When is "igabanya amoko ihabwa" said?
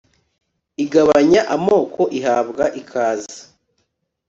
0.83-2.65